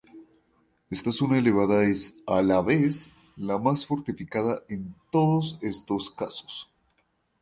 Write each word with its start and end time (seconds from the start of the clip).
Esta 0.89 1.11
zona 1.11 1.37
elevada 1.37 1.83
es, 1.83 2.23
a 2.25 2.41
la 2.41 2.59
vez, 2.61 3.11
la 3.35 3.59
más 3.59 3.85
fortificada 3.85 4.63
en 4.67 4.95
todos 5.11 5.59
estos 5.61 6.09
casos. 6.09 6.71